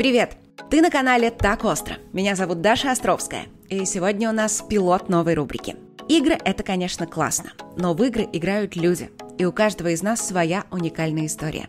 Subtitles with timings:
[0.00, 0.38] Привет!
[0.70, 1.96] Ты на канале «Так остро».
[2.14, 3.42] Меня зовут Даша Островская.
[3.68, 5.76] И сегодня у нас пилот новой рубрики.
[6.08, 7.50] Игры— это, конечно, классно.
[7.76, 9.10] Но в игры играют люди.
[9.36, 11.68] И у каждого из нас своя уникальная история.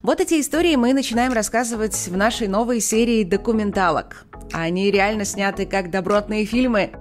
[0.00, 4.24] Вот эти истории мы начинаем рассказывать в нашей новой серии документалок.
[4.52, 6.92] Они реально сняты как добротные фильмы.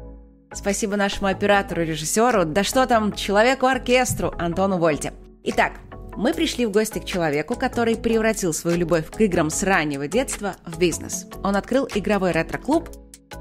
[0.54, 5.14] Спасибо нашему оператору, режиссеру, да что там, человеку-оркестру Антону Вольте.
[5.44, 5.74] Итак,
[6.16, 10.56] мы пришли в гости к человеку, который превратил свою любовь к играм с раннего детства
[10.66, 11.26] в бизнес.
[11.44, 12.90] Он открыл игровой ретро-клуб,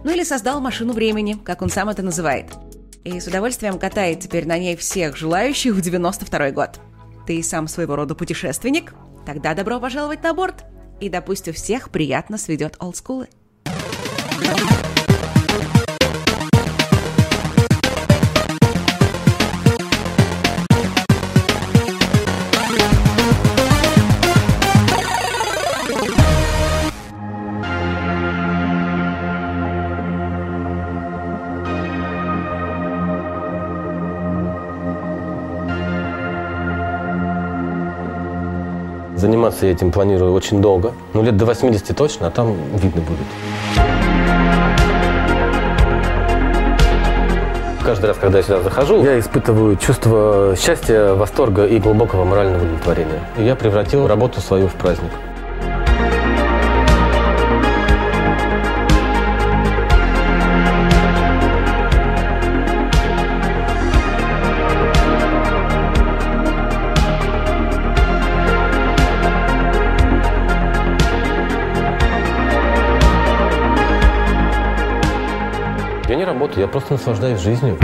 [0.05, 2.47] ну или создал машину времени, как он сам это называет.
[3.05, 6.81] И с удовольствием катает теперь на ней всех желающих в 92 год.
[7.27, 8.95] Ты сам своего рода путешественник?
[9.27, 10.65] Тогда добро пожаловать на борт.
[11.01, 11.11] И
[11.48, 13.29] у всех приятно сведет олдскулы.
[39.23, 40.95] Заниматься я этим планирую очень долго.
[41.15, 43.20] Ну, лет до 80 точно, а там видно будет.
[47.84, 53.20] Каждый раз, когда я сюда захожу, я испытываю чувство счастья, восторга и глубокого морального удовлетворения.
[53.39, 55.12] И я превратил работу свою в праздник.
[76.53, 77.78] Я не работаю, я просто наслаждаюсь жизнью.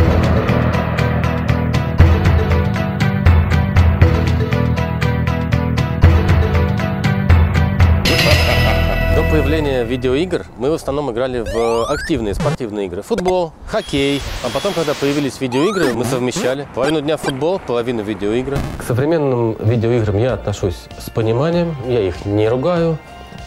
[9.17, 13.03] До появления видеоигр мы в основном играли в активные спортивные игры.
[13.03, 14.21] Футбол, хоккей.
[14.45, 16.67] А потом, когда появились видеоигры, мы совмещали.
[16.75, 18.59] Половину дня футбол, половину видеоигры.
[18.79, 21.75] К современным видеоиграм я отношусь с пониманием.
[21.87, 22.99] Я их не ругаю,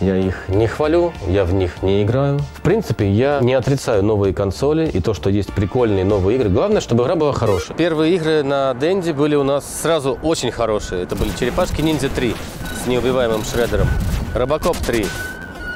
[0.02, 2.40] я их не хвалю, я в них не играю.
[2.56, 6.50] В принципе, я не отрицаю новые консоли и то, что есть прикольные новые игры.
[6.50, 7.78] Главное, чтобы игра была хорошая.
[7.78, 11.04] Первые игры на Денди были у нас сразу очень хорошие.
[11.04, 12.36] Это были Черепашки Ниндзя 3
[12.84, 13.88] с неубиваемым Шредером,
[14.34, 15.06] Робокоп 3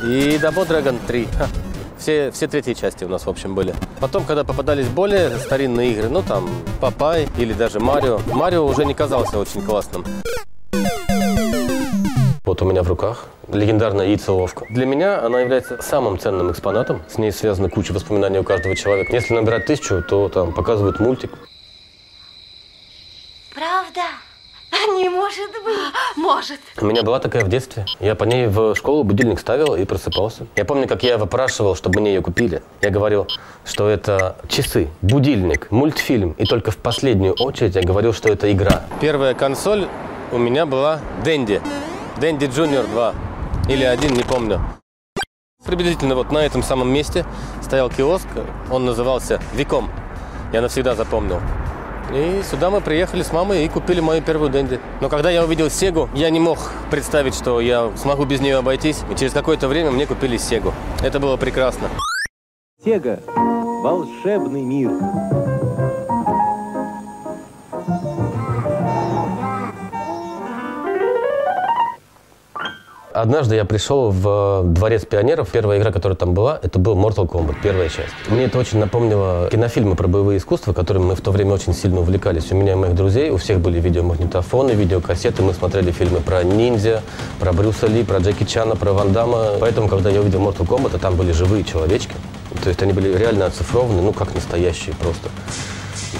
[0.03, 1.27] и Double Dragon 3.
[1.37, 1.47] Ха.
[1.97, 3.73] Все, все третьи части у нас, в общем, были.
[3.99, 6.49] Потом, когда попадались более старинные игры, ну, там,
[6.81, 10.03] Папай или даже Марио, Марио уже не казался очень классным.
[12.43, 14.65] Вот у меня в руках легендарная яйцеловка.
[14.69, 17.01] Для меня она является самым ценным экспонатом.
[17.07, 19.13] С ней связана куча воспоминаний у каждого человека.
[19.13, 21.31] Если набирать тысячу, то там показывают мультик.
[23.53, 24.01] Правда?
[24.97, 25.75] Не может быть.
[26.15, 26.59] Может.
[26.79, 27.85] У меня была такая в детстве.
[27.99, 30.47] Я по ней в школу будильник ставил и просыпался.
[30.55, 32.61] Я помню, как я выпрашивал, чтобы мне ее купили.
[32.81, 33.27] Я говорил,
[33.63, 36.31] что это часы, будильник, мультфильм.
[36.33, 38.83] И только в последнюю очередь я говорил, что это игра.
[39.01, 39.87] Первая консоль
[40.31, 41.61] у меня была Дэнди.
[42.17, 43.15] Дэнди Junior 2.
[43.67, 44.61] Или один, не помню.
[45.65, 47.25] Приблизительно вот на этом самом месте
[47.63, 48.27] стоял киоск.
[48.71, 49.89] Он назывался Виком.
[50.53, 51.39] Я навсегда запомнил.
[52.13, 54.79] И сюда мы приехали с мамой и купили мою первую Дэнди.
[55.01, 56.59] Но когда я увидел Сегу, я не мог
[56.91, 59.01] представить, что я смогу без нее обойтись.
[59.11, 60.71] И через какое-то время мне купили Сегу.
[61.01, 61.89] Это было прекрасно.
[62.83, 63.19] Сега.
[63.25, 64.91] Волшебный мир.
[73.15, 75.47] Однажды я пришел в Дворец пионеров.
[75.49, 78.11] Первая игра, которая там была, это был Mortal Kombat, первая часть.
[78.27, 82.01] Мне это очень напомнило кинофильмы про боевые искусства, которыми мы в то время очень сильно
[82.01, 82.51] увлекались.
[82.51, 85.43] У меня и моих друзей, у всех были видеомагнитофоны, видеокассеты.
[85.43, 87.03] Мы смотрели фильмы про ниндзя,
[87.39, 89.51] про Брюса Ли, про Джеки Чана, про Ван Дамма.
[89.61, 92.15] Поэтому, когда я увидел Mortal Kombat, а там были живые человечки.
[92.63, 95.29] То есть они были реально оцифрованы, ну, как настоящие просто.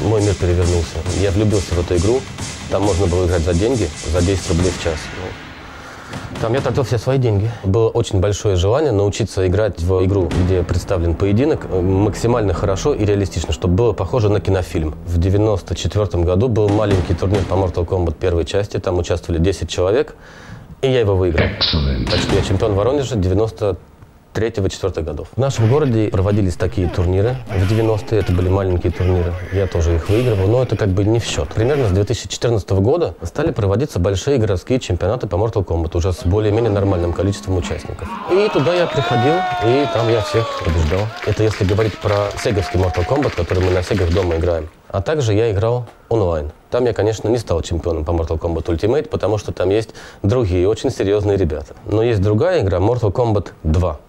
[0.01, 0.95] Мой мир перевернулся.
[1.19, 2.22] Я влюбился в эту игру.
[2.72, 4.95] Там можно было играть за деньги, за 10 рублей в час.
[6.41, 7.50] Там я тратил все свои деньги.
[7.63, 13.54] Было очень большое желание научиться играть в игру, где представлен поединок максимально хорошо и реалистично,
[13.54, 14.95] чтобы было похоже на кинофильм.
[15.06, 18.77] В 94 году был маленький турнир по Mortal Kombat первой части.
[18.77, 20.15] Там участвовали 10 человек,
[20.81, 21.48] и я его выиграл.
[22.12, 23.77] Так что я чемпион Воронежа 90
[24.35, 25.29] 3-4 годов.
[25.35, 27.37] В нашем городе проводились такие турниры.
[27.47, 29.33] В 90-е это были маленькие турниры.
[29.53, 31.47] Я тоже их выигрывал, но это как бы не в счет.
[31.49, 36.71] Примерно с 2014 года стали проводиться большие городские чемпионаты по Mortal Kombat уже с более-менее
[36.71, 38.09] нормальным количеством участников.
[38.29, 39.35] И туда я приходил,
[39.65, 41.07] и там я всех побеждал.
[41.25, 44.67] Это если говорить про сеговский Mortal Kombat, который мы на сегах дома играем.
[44.89, 46.51] А также я играл онлайн.
[46.69, 49.89] Там я, конечно, не стал чемпионом по Mortal Kombat Ultimate, потому что там есть
[50.23, 51.73] другие очень серьезные ребята.
[51.85, 53.99] Но есть другая игра, Mortal Kombat 2.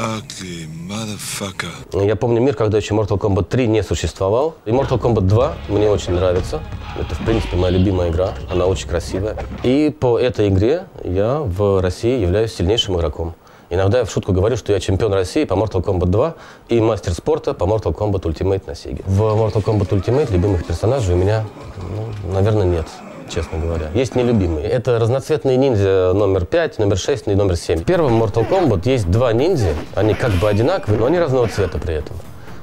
[0.00, 2.06] Ugly motherfucker.
[2.06, 4.54] Я помню мир, когда еще Mortal Kombat 3 не существовал.
[4.64, 6.60] И Mortal Kombat 2 мне очень нравится.
[6.98, 8.32] Это, в принципе, моя любимая игра.
[8.50, 9.36] Она очень красивая.
[9.62, 13.34] И по этой игре я в России являюсь сильнейшим игроком.
[13.68, 16.34] Иногда я в шутку говорю, что я чемпион России по Mortal Kombat 2
[16.70, 19.02] и мастер спорта по Mortal Kombat Ultimate на Сеге.
[19.04, 21.44] В Mortal Kombat Ultimate любимых персонажей у меня,
[21.76, 22.86] ну, наверное, нет
[23.30, 23.90] честно говоря.
[23.94, 24.66] Есть нелюбимые.
[24.66, 27.80] Это разноцветные ниндзя номер 5, номер 6 и номер 7.
[27.80, 29.74] В первом Mortal Kombat есть два ниндзя.
[29.94, 32.16] Они как бы одинаковые, но они разного цвета при этом.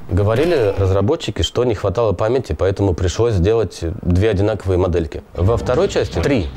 [0.09, 5.21] Говорили разработчики, что не хватало памяти, поэтому пришлось сделать две одинаковые модельки.
[5.33, 6.47] Во второй части три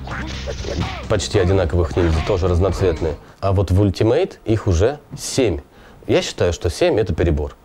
[1.08, 3.14] почти одинаковых ниндзя, тоже разноцветные.
[3.40, 5.60] А вот в Ultimate их уже семь.
[6.06, 7.56] Я считаю, что семь это перебор.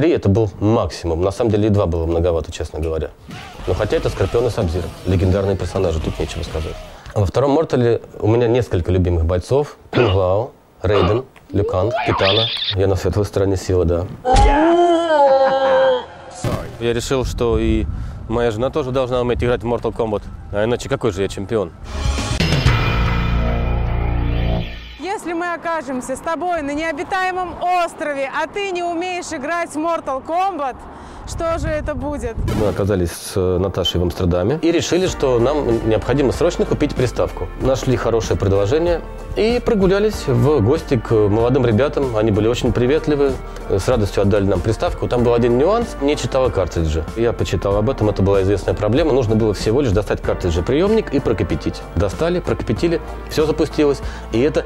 [0.00, 1.20] Три это был максимум.
[1.20, 3.10] На самом деле и два было многовато, честно говоря.
[3.66, 4.86] Но хотя это Скорпион и Сабзира.
[5.04, 6.74] Легендарные персонажи, тут нечего сказать.
[7.14, 9.76] Во втором Мортале у меня несколько любимых бойцов.
[9.90, 10.52] Кунглау,
[10.82, 12.46] Рейден, Люкан, Китана.
[12.76, 14.06] Я на светлой стороне силы, да.
[16.80, 17.84] Я решил, что и
[18.26, 20.22] моя жена тоже должна уметь играть в Mortal Kombat.
[20.50, 21.72] А иначе какой же я чемпион?
[25.54, 30.76] Окажемся с тобой на необитаемом острове, а ты не умеешь играть в Mortal Kombat,
[31.30, 32.34] что же это будет?
[32.60, 37.46] Мы оказались с э, Наташей в Амстердаме и решили, что нам необходимо срочно купить приставку.
[37.60, 39.00] Нашли хорошее предложение
[39.36, 42.16] и прогулялись в гости к молодым ребятам.
[42.16, 43.30] Они были очень приветливы,
[43.68, 45.06] с радостью отдали нам приставку.
[45.06, 47.04] Там был один нюанс, не читала картриджи.
[47.16, 49.12] Я почитал об этом, это была известная проблема.
[49.12, 51.80] Нужно было всего лишь достать картриджи приемник и прокипятить.
[51.94, 54.00] Достали, прокипятили, все запустилось.
[54.32, 54.64] И это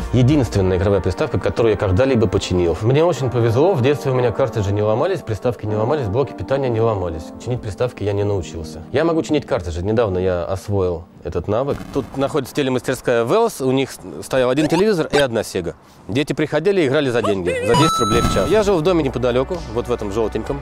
[0.75, 2.77] единственная игровая приставка, которую я когда-либо починил.
[2.83, 6.69] Мне очень повезло, в детстве у меня картриджи не ломались, приставки не ломались, блоки питания
[6.69, 7.25] не ломались.
[7.43, 8.83] Чинить приставки я не научился.
[8.93, 9.83] Я могу чинить картриджи.
[9.83, 11.79] Недавно я освоил этот навык.
[11.93, 13.91] Тут находится телемастерская Wells, у них
[14.23, 15.75] стоял один телевизор и одна Сега.
[16.09, 18.49] Дети приходили и играли за деньги, за 10 рублей в час.
[18.49, 20.61] Я жил в доме неподалеку, вот в этом желтеньком.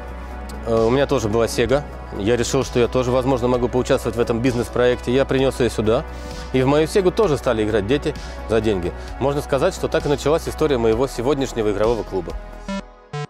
[0.67, 1.85] Э, У меня тоже была Сега.
[2.19, 5.13] Я решил, что я тоже, возможно, могу поучаствовать в этом бизнес-проекте.
[5.13, 6.05] Я принес ее сюда.
[6.53, 8.15] И в мою Сегу тоже стали играть дети
[8.49, 8.93] за деньги.
[9.19, 12.33] Можно сказать, что так и началась история моего сегодняшнего игрового клуба.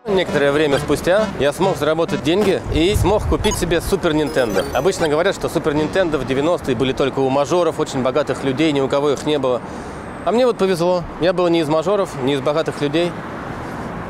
[0.05, 4.65] Некоторое время спустя я смог заработать деньги и смог купить себе Супер Нинтендо.
[4.75, 8.81] Обычно говорят, что Супер Нинтендо в 90-е были только у мажоров, очень богатых людей, ни
[8.81, 9.63] у кого их не было.
[10.25, 11.03] А мне вот повезло.
[11.21, 13.11] Я был не из мажоров, не из богатых людей.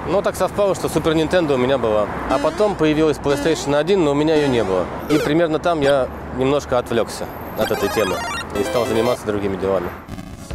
[0.09, 2.09] Но так совпало, что Супер Нинтендо у меня была.
[2.29, 4.85] А потом появилась PlayStation 1, но у меня ее не было.
[5.09, 7.27] И примерно там я немножко отвлекся
[7.57, 8.17] от этой темы
[8.59, 9.89] и стал заниматься другими делами.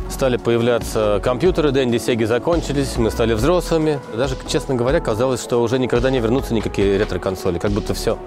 [0.09, 3.99] Стали появляться компьютеры, Дэнди Сеги закончились, мы стали взрослыми.
[4.13, 8.17] Даже, честно говоря, казалось, что уже никогда не вернутся никакие ретро-консоли, как будто все.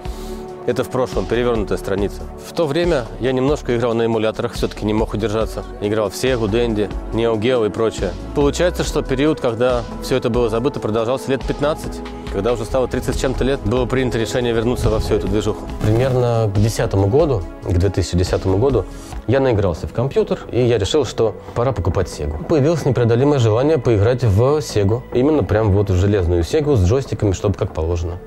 [0.67, 2.21] Это в прошлом, перевернутая страница.
[2.47, 5.63] В то время я немножко играл на эмуляторах, все-таки не мог удержаться.
[5.81, 8.11] Играл в Сегу, Дэнди, Neo Geo и прочее.
[8.35, 11.99] Получается, что период, когда все это было забыто, продолжался лет 15.
[12.31, 15.67] Когда уже стало 30 с чем-то лет, было принято решение вернуться во всю эту движуху.
[15.81, 18.85] Примерно к 2010 году, к 2010 году,
[19.27, 22.37] я наигрался в компьютер, и я решил, что пора покупать Сегу.
[22.47, 25.03] Появилось непреодолимое желание поиграть в Сегу.
[25.13, 28.19] Именно прям вот в железную Сегу с джойстиками, чтобы как положено.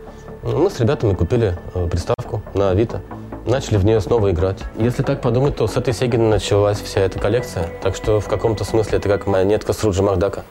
[0.44, 3.00] Мы с ребятами купили э, приставку на Авито.
[3.46, 4.58] Начали в нее снова играть.
[4.76, 7.70] Если так подумать, то с этой Сеги началась вся эта коллекция.
[7.82, 10.45] Так что в каком-то смысле это как моя нетка с Руджи Макдака.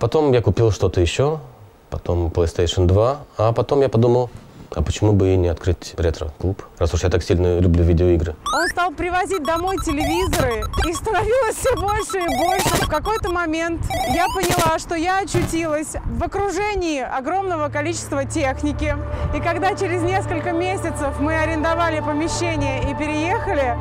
[0.00, 1.38] Потом я купил что-то еще,
[1.90, 4.30] потом PlayStation 2, а потом я подумал,
[4.74, 8.34] а почему бы и не открыть ретро-клуб, раз уж я так сильно люблю видеоигры.
[8.54, 12.84] Он стал привозить домой телевизоры, их становилось все больше и больше.
[12.84, 13.82] В какой-то момент
[14.14, 18.96] я поняла, что я очутилась в окружении огромного количества техники.
[19.34, 23.76] И когда через несколько месяцев мы арендовали помещение и переехали,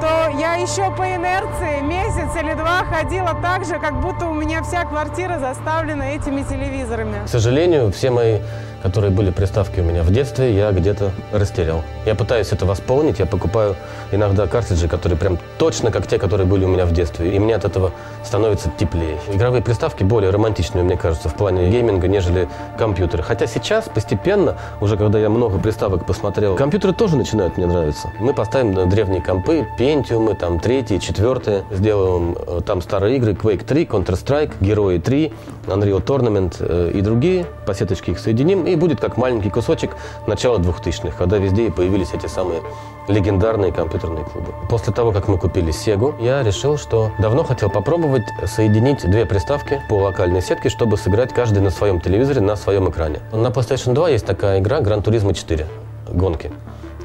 [0.00, 4.62] то я еще по инерции месяц или два ходила так же, как будто у меня
[4.62, 7.24] вся квартира заставлена этими телевизорами.
[7.24, 8.40] К сожалению, все мои,
[8.82, 11.82] которые были приставки у меня в детстве, я где-то растерял.
[12.04, 13.76] Я пытаюсь это восполнить, я покупаю
[14.12, 17.54] иногда картриджи, которые прям точно как те, которые были у меня в детстве, и мне
[17.54, 17.92] от этого
[18.24, 19.18] становится теплее.
[19.32, 23.22] Игровые приставки более романтичные, мне кажется, в плане гейминга, нежели компьютеры.
[23.22, 28.10] Хотя сейчас постепенно, уже когда я много приставок посмотрел, компьютеры тоже начинают мне нравиться.
[28.20, 33.84] Мы поставим древние компы, Пентиумы, там третьи, четвертые, сделаем э, там старые игры, Quake 3,
[33.84, 35.32] Counter-Strike, Герои 3,
[35.66, 39.96] Unreal Tournament э, и другие, по сеточке их соединим и и будет как маленький кусочек
[40.26, 42.62] начала 2000-х, когда везде и появились эти самые
[43.08, 44.52] легендарные компьютерные клубы.
[44.68, 49.80] После того, как мы купили Sega, я решил, что давно хотел попробовать соединить две приставки
[49.88, 53.20] по локальной сетке, чтобы сыграть каждый на своем телевизоре, на своем экране.
[53.32, 55.66] На PlayStation 2 есть такая игра Gran Turismo 4
[56.08, 56.52] гонки.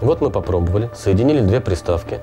[0.02, 2.20] Вот мы попробовали, соединили две приставки.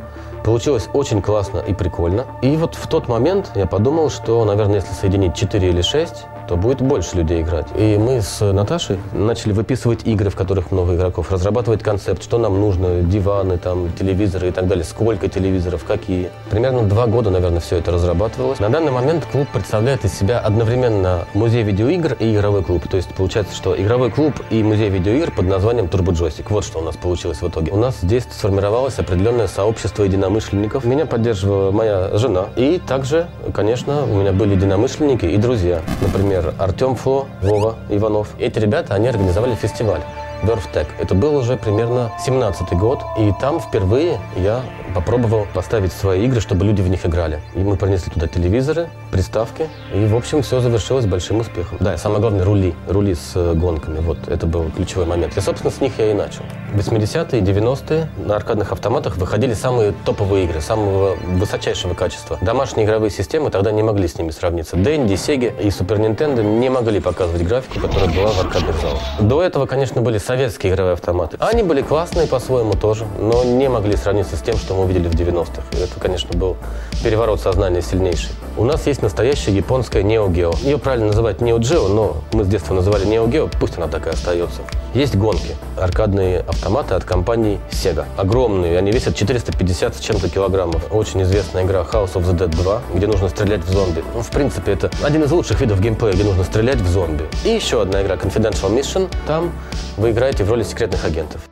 [0.48, 2.24] Получилось очень классно и прикольно.
[2.40, 6.56] И вот в тот момент я подумал, что, наверное, если соединить 4 или 6, то
[6.56, 7.66] будет больше людей играть.
[7.76, 12.58] И мы с Наташей начали выписывать игры, в которых много игроков, разрабатывать концепт, что нам
[12.58, 16.30] нужно, диваны, там, телевизоры и так далее, сколько телевизоров, какие.
[16.48, 18.58] Примерно два года, наверное, все это разрабатывалось.
[18.60, 22.88] На данный момент клуб представляет из себя одновременно музей видеоигр и игровой клуб.
[22.88, 26.46] То есть получается, что игровой клуб и музей видеоигр под названием Turbo Joystick.
[26.48, 27.72] Вот что у нас получилось в итоге.
[27.72, 30.37] У нас здесь сформировалось определенное сообщество единомышленников.
[30.84, 32.46] Меня поддерживала моя жена.
[32.56, 35.80] И также, конечно, у меня были единомышленники и друзья.
[36.00, 38.28] Например, Артем Фло, Вова Иванов.
[38.38, 40.00] Эти ребята, они организовали фестиваль.
[40.42, 40.86] Верфтек.
[41.00, 44.62] Это был уже примерно 17-й год, и там впервые я
[44.94, 47.40] попробовал поставить свои игры, чтобы люди в них играли.
[47.54, 51.78] И мы принесли туда телевизоры, приставки, и, в общем, все завершилось большим успехом.
[51.80, 55.36] Да, и самое главное, рули, рули с э, гонками, вот, это был ключевой момент.
[55.36, 56.42] И, собственно, с них я и начал.
[56.74, 62.38] 80-е, 90-е на аркадных автоматах выходили самые топовые игры, самого высочайшего качества.
[62.40, 64.76] Домашние игровые системы тогда не могли с ними сравниться.
[64.76, 69.00] Денди, Сеги и Супер Нинтендо не могли показывать графику, которая была в аркадных залах.
[69.20, 71.36] До этого, конечно, были советские игровые автоматы.
[71.40, 75.14] Они были классные по-своему тоже, но не могли сравниться с тем, что мы видели в
[75.14, 75.62] 90-х.
[75.72, 76.56] И это, конечно, был
[77.02, 78.30] переворот сознания сильнейший.
[78.56, 80.56] У нас есть настоящая японская Neo Geo.
[80.64, 84.06] Ее правильно называть Neo Geo, но мы с детства называли Neo Geo, пусть она так
[84.06, 84.62] и остается.
[84.94, 88.06] Есть гонки, аркадные автоматы от компании Sega.
[88.16, 90.92] Огромные, они весят 450 с чем-то килограммов.
[90.92, 94.02] Очень известная игра House of the Dead 2, где нужно стрелять в зомби.
[94.14, 97.24] Ну, в принципе, это один из лучших видов геймплея, где нужно стрелять в зомби.
[97.44, 99.08] И еще одна игра Confidential Mission.
[99.26, 99.52] Там
[99.96, 101.42] вы играете в роли секретных агентов.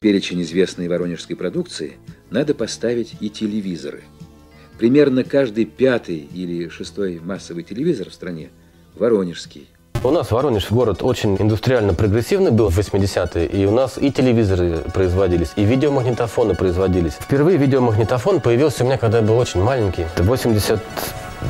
[0.00, 1.96] перечень известной воронежской продукции
[2.30, 4.02] надо поставить и телевизоры.
[4.78, 8.50] Примерно каждый пятый или шестой массовый телевизор в стране–
[8.94, 9.68] воронежский.
[10.04, 14.78] У нас Воронеж город очень индустриально прогрессивный был в 80-е, и у нас и телевизоры
[14.94, 17.14] производились, и видеомагнитофоны производились.
[17.14, 20.02] Впервые видеомагнитофон появился у меня, когда я был очень маленький.
[20.02, 20.80] Это 80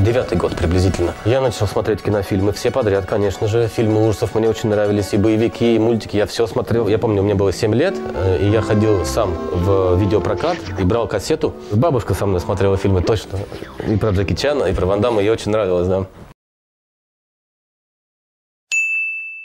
[0.00, 1.14] девятый год приблизительно.
[1.25, 3.68] Я начал смотреть кинофильмы, все подряд, конечно же.
[3.68, 6.16] Фильмы ужасов мне очень нравились, и боевики, и мультики.
[6.16, 6.88] Я все смотрел.
[6.88, 11.07] Я помню, мне было 7 лет, э, и я ходил сам в видеопрокат и брал
[11.09, 11.54] кассету.
[11.73, 13.38] Бабушка со мной смотрела фильмы точно.
[13.87, 15.21] И про Джеки Чана, и про Ван Дамма.
[15.21, 16.07] Ей очень нравилось, да.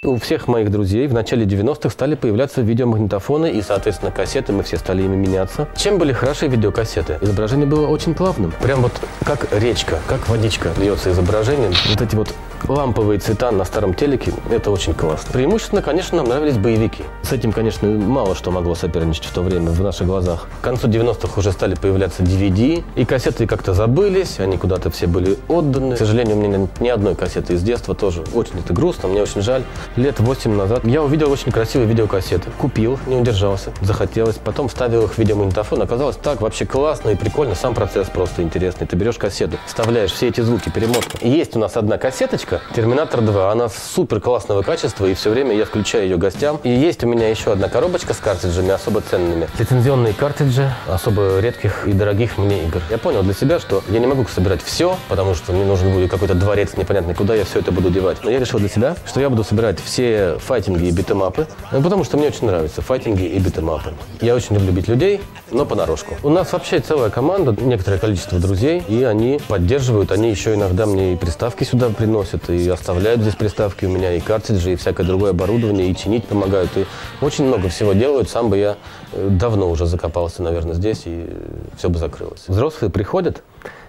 [0.03, 4.77] У всех моих друзей в начале 90-х стали появляться видеомагнитофоны и, соответственно, кассеты, мы все
[4.77, 5.69] стали ими меняться.
[5.77, 7.19] Чем были хороши видеокассеты?
[7.21, 8.53] Изображение было очень плавным.
[8.61, 8.91] Прям вот
[9.23, 11.71] как речка, как водичка льется изображение.
[11.89, 12.35] Вот эти вот
[12.67, 15.31] ламповые цвета на старом телеке, это очень классно.
[15.31, 17.03] Преимущественно, конечно, нам нравились боевики.
[17.21, 20.47] С этим, конечно, мало что могло соперничать в то время в наших глазах.
[20.61, 25.37] К концу 90-х уже стали появляться DVD, и кассеты как-то забылись, они куда-то все были
[25.47, 25.95] отданы.
[25.95, 28.23] К сожалению, у меня нет ни одной кассеты из детства тоже.
[28.33, 29.63] Очень это грустно, мне очень жаль.
[29.95, 32.49] Лет 8 назад я увидел очень красивые видеокассеты.
[32.57, 34.35] Купил, не удержался, захотелось.
[34.35, 35.81] Потом вставил их в видеомагнитофон.
[35.81, 37.55] Оказалось так вообще классно и прикольно.
[37.55, 38.87] Сам процесс просто интересный.
[38.87, 41.17] Ты берешь кассету, вставляешь все эти звуки, перемотку.
[41.21, 43.51] Есть у нас одна кассеточка, коробка Терминатор 2.
[43.51, 46.59] Она супер классного качества, и все время я включаю ее гостям.
[46.63, 49.47] И есть у меня еще одна коробочка с картриджами особо ценными.
[49.57, 52.81] Лицензионные картриджи особо редких и дорогих мне игр.
[52.89, 56.09] Я понял для себя, что я не могу собирать все, потому что мне нужен будет
[56.09, 58.17] какой-то дворец непонятный, куда я все это буду девать.
[58.23, 62.03] Но я решил для себя, что я буду собирать все файтинги и битэмапы, ну, потому
[62.03, 63.93] что мне очень нравятся файтинги и битэмапы.
[64.21, 66.15] Я очень люблю бить людей, но понарошку.
[66.23, 71.13] У нас вообще целая команда, некоторое количество друзей, и они поддерживают, они еще иногда мне
[71.13, 75.05] и приставки сюда приносят, вот, и оставляют здесь приставки у меня, и картриджи, и всякое
[75.05, 76.85] другое оборудование, и чинить помогают, и
[77.21, 78.29] очень много всего делают.
[78.29, 78.77] Сам бы я
[79.11, 81.29] э, давно уже закопался, наверное, здесь, и
[81.77, 82.43] все бы закрылось.
[82.47, 83.43] Взрослые приходят,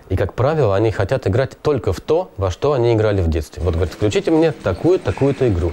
[0.09, 3.63] и, как правило, они хотят играть только в то, во что они играли в детстве.
[3.63, 5.73] Вот говорят, включите мне такую такую-то игру.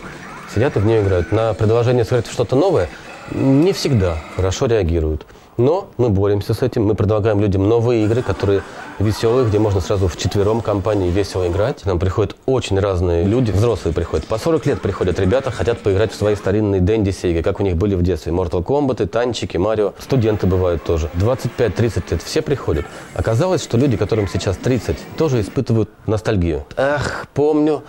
[0.54, 1.32] Сидят и в нее играют.
[1.32, 2.90] На предложение сыграть что-то новое
[3.32, 5.26] не всегда хорошо реагируют.
[5.62, 8.64] Но мы боремся с этим, мы предлагаем людям новые игры, которые
[8.98, 11.86] веселые, где можно сразу в четвером компании весело играть.
[11.86, 14.26] Нам приходят очень разные люди, взрослые приходят.
[14.26, 17.76] По 40 лет приходят ребята, хотят поиграть в свои старинные Дэнди Сейги, как у них
[17.76, 18.32] были в детстве.
[18.32, 19.94] Mortal Kombat, танчики, Марио.
[20.00, 21.12] Студенты бывают тоже.
[21.14, 22.88] 25-30 лет все приходят.
[23.14, 26.66] Оказалось, что люди, которым сейчас 30, тоже испытывают ностальгию.
[26.76, 27.84] Ах, помню,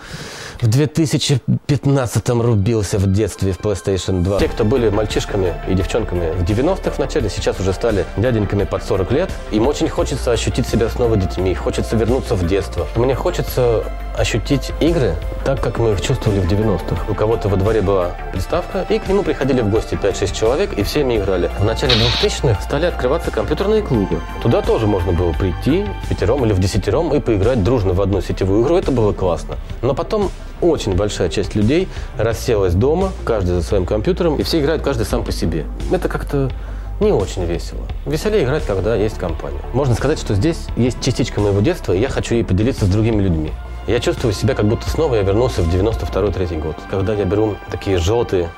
[0.61, 4.39] в 2015-м рубился в детстве в PlayStation 2.
[4.39, 8.83] Те, кто были мальчишками и девчонками в 90-х в начале, сейчас уже стали дяденьками под
[8.83, 9.29] 40 лет.
[9.51, 12.85] Им очень хочется ощутить себя снова детьми, хочется вернуться в детство.
[12.95, 13.85] Мне хочется
[14.17, 15.15] ощутить игры
[15.45, 17.09] так, как мы их чувствовали в 90-х.
[17.09, 20.83] У кого-то во дворе была приставка, и к нему приходили в гости 5-6 человек, и
[20.83, 21.49] всеми играли.
[21.57, 24.19] В начале 2000-х стали открываться компьютерные клубы.
[24.41, 28.63] Туда тоже можно было прийти пятером или в десятером и поиграть дружно в одну сетевую
[28.63, 28.75] игру.
[28.75, 29.55] Это было классно.
[29.81, 30.29] Но потом
[30.61, 35.23] очень большая часть людей расселась дома, каждый за своим компьютером, и все играют каждый сам
[35.23, 35.65] по себе.
[35.91, 36.51] Это как-то
[36.99, 37.81] не очень весело.
[38.05, 39.59] Веселее играть, когда есть компания.
[39.73, 43.21] Можно сказать, что здесь есть частичка моего детства, и я хочу ей поделиться с другими
[43.21, 43.51] людьми.
[43.87, 47.97] Я чувствую себя, как будто снова я вернулся в 92-3 год, когда я беру такие
[47.97, 48.49] желтые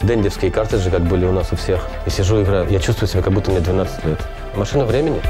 [0.00, 2.68] дендевские картриджи, как были у нас у всех, и сижу играю.
[2.70, 4.20] Я чувствую себя, как будто мне 12 лет.
[4.54, 5.20] Машина времени.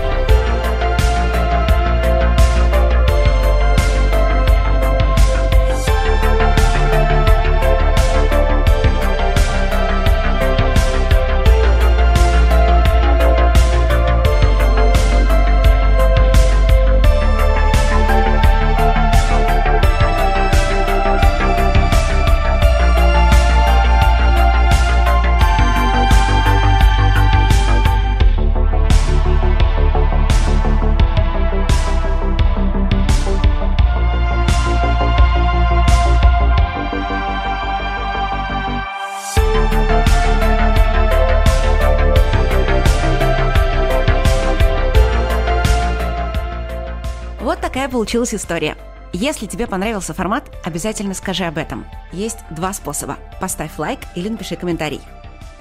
[47.88, 48.76] Такая получилась история.
[49.14, 51.86] Если тебе понравился формат, обязательно скажи об этом.
[52.12, 53.16] Есть два способа.
[53.40, 55.00] Поставь лайк или напиши комментарий.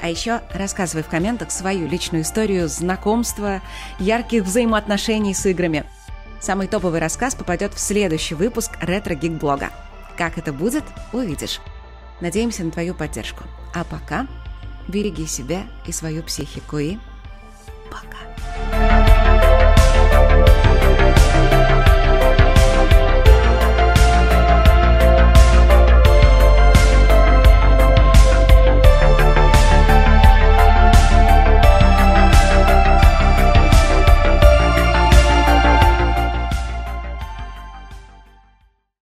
[0.01, 3.61] А еще рассказывай в комментах свою личную историю знакомства,
[3.99, 5.85] ярких взаимоотношений с играми.
[6.41, 9.69] Самый топовый рассказ попадет в следующий выпуск ретро-гик-блога.
[10.17, 11.61] Как это будет, увидишь.
[12.19, 13.43] Надеемся на твою поддержку.
[13.73, 14.27] А пока
[14.87, 16.97] береги себя и свою психику и
[17.89, 18.26] пока.